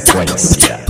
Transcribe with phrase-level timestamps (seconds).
[0.00, 0.80] sequência.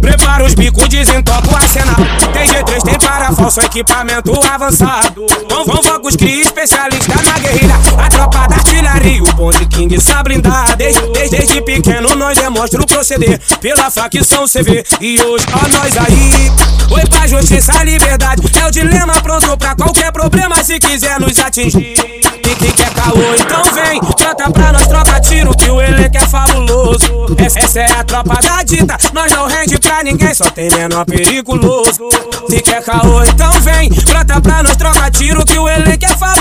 [0.00, 1.96] Prepara os bicos, desentoca o arsenal.
[2.32, 2.98] Tem G3, tem
[3.34, 5.26] falso equipamento avançado.
[5.48, 7.74] Com, com focos cria especialista na guerrilha.
[7.98, 10.76] A tropa da artilharia, o bonde king só blindar.
[10.76, 13.40] Desde, desde, desde pequeno nós demonstra o proceder.
[13.60, 14.84] Pela facção CV.
[15.00, 16.50] E hoje, ó, nós aí.
[16.90, 18.42] Oi pra justiça, liberdade.
[18.60, 22.17] É o dilema pronto pra qualquer problema se quiser nos atingir.
[22.58, 24.00] Quem quer caô, então vem.
[24.16, 27.26] Trata pra nós, troca tiro que o elenco é fabuloso.
[27.38, 28.96] Essa, é a tropa da dita.
[29.12, 32.08] Nós não rende pra ninguém, só tem menor periculoso.
[32.48, 33.88] Se quer caô, então vem.
[33.90, 36.37] Brota pra nós, troca tiro que o elenco é fabuloso.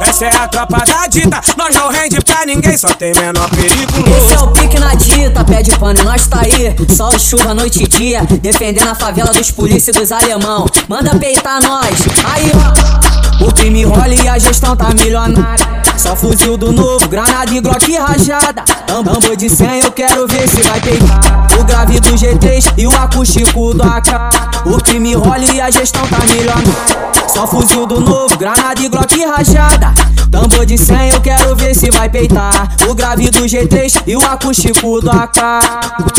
[0.00, 1.40] Essa é a tropa da dita.
[1.56, 4.24] Nós não rende pra ninguém, só tem menor periculoso.
[4.24, 6.74] Esse é o pique na dita, pede pano e nós tá aí.
[6.94, 8.22] Sol, chuva, noite e dia.
[8.40, 10.66] Defendendo a favela dos polícia e dos alemão.
[10.88, 11.94] Manda peitar nós.
[12.32, 13.44] Aí, ó.
[13.44, 15.66] O crime rola e a gestão tá milionária.
[15.96, 18.62] Só fuzil do novo, granada e glock rajada.
[18.86, 21.20] Tambor de 100, eu quero ver se vai peitar.
[21.58, 24.66] O grave do G3 e o acústico do AK.
[24.66, 27.23] O crime rola e a gestão tá milionária.
[27.34, 29.92] Só fuzil do novo, granada e glock rajada.
[30.30, 32.68] Tambor de 100, eu quero ver se vai peitar.
[32.88, 35.38] O grave do G3 e o acústico do AK.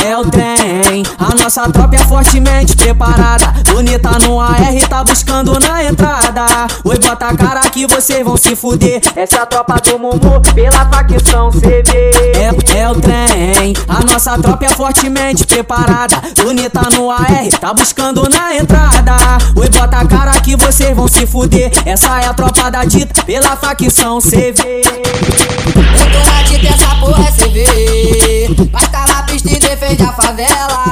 [0.06, 3.54] É o trem, a nossa tropa é fortemente preparada.
[3.74, 4.58] Bonita no AR,
[4.90, 6.46] tá buscando na entrada.
[6.84, 9.02] Oi, bota a cara que vocês vão se fuder.
[9.16, 11.92] Essa tropa do Mumu, pela facção CV.
[12.36, 16.22] É, é o trem, a nossa tropa é fortemente preparada.
[16.42, 19.16] Bonita no AR, tá buscando na entrada.
[19.56, 21.72] Oi, bota a cara que vocês vão se fuder.
[21.86, 24.82] Essa é a tropa da dita, pela facção CV.
[24.84, 28.70] Eu na dita, essa porra é CV.
[28.72, 30.84] Vai tá na pista e defende a favela.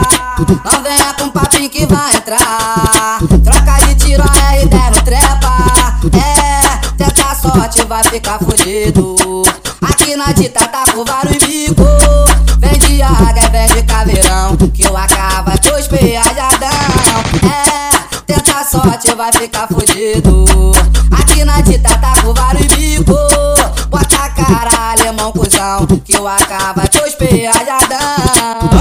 [0.64, 3.20] Não venha com papinho que vai entrar.
[3.44, 5.58] Troca de tiro, a R10 no trepa.
[6.18, 9.16] É, tenta sorte, vai ficar fudido.
[9.82, 11.84] Aqui na dita tá com vários bico.
[12.60, 14.58] Vende águia, vende caveirão.
[14.74, 16.53] Que o AK vai pros peajadão.
[19.16, 20.44] Vai ficar fudido.
[21.12, 23.14] Aqui na dita tá com vários bico.
[23.88, 25.86] Bota a cara, alemão cuzão.
[26.04, 28.00] Que o AK vai pros peajadão.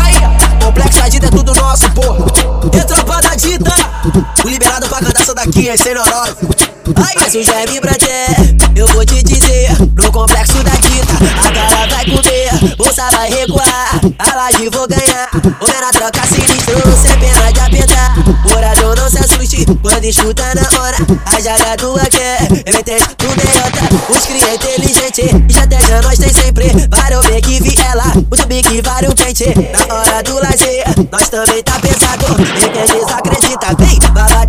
[0.03, 2.25] Aí, complexo da dita é tudo nosso, porra.
[2.73, 3.75] E a tropa da dita,
[4.43, 6.62] o liberado pra cadastro daqui é sem neurose.
[6.97, 12.05] Mas o germe ter, eu vou te dizer, no complexo da dita, a cara vai
[12.05, 15.29] comer, bolsa vai recuar, a laje vou ganhar.
[15.61, 18.15] O menor troca sinistro, sem pena de apertar.
[18.45, 23.37] Morador não se assuste, quando escuta na hora, a jaga do quer, eu entendo tudo
[23.37, 24.13] derrota.
[24.13, 29.15] Os cria inteligente, estratégia nós tem sempre, para bem que viela, o bique vale o
[29.15, 29.47] pente.
[29.89, 32.27] Na hora do lazer, nós também tá pesado,
[32.57, 34.42] e quem desacredita, vem, vai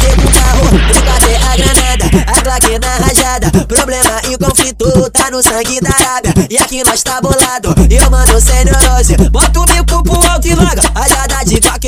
[2.54, 3.66] granada, a Glock na rajada.
[3.66, 8.40] Problema e conflito tá no sangue da Arábia, e aqui nós tá bolado, eu mando
[8.40, 9.18] sem neurose.
[9.30, 11.88] Bota o bico pro alto e larga, rajada de Glock,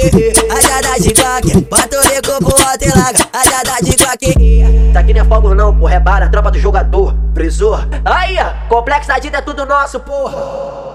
[0.50, 1.62] rajada de Glock.
[1.70, 4.94] Bota o bico pro alto e larga, rajada de Glock.
[4.94, 7.74] Tá aqui não é fogo não, porra, é bara, tropa do jogador, preso.
[8.04, 8.38] Aí,
[8.70, 10.95] complexo da dita é tudo nosso, porra.